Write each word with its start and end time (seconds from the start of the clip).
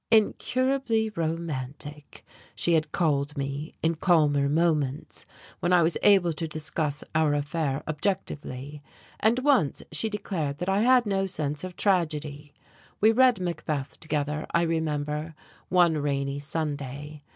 "Incurably 0.09 1.11
romantic," 1.11 2.25
she 2.55 2.73
had 2.73 2.91
called 2.91 3.37
me, 3.37 3.75
in 3.83 3.93
calmer 3.93 4.49
moments, 4.49 5.27
when 5.59 5.71
I 5.71 5.83
was 5.83 5.95
able 6.01 6.33
to 6.33 6.47
discuss 6.47 7.03
our 7.13 7.35
affair 7.35 7.83
objectively. 7.87 8.81
And 9.19 9.37
once 9.37 9.83
she 9.91 10.09
declared 10.09 10.57
that 10.57 10.69
I 10.69 10.79
had 10.79 11.05
no 11.05 11.27
sense 11.27 11.63
of 11.63 11.75
tragedy. 11.75 12.51
We 12.99 13.11
read 13.11 13.39
"Macbeth" 13.39 13.99
together, 13.99 14.47
I 14.55 14.63
remember, 14.63 15.35
one 15.69 15.99
rainy 15.99 16.39
Sunday. 16.39 17.21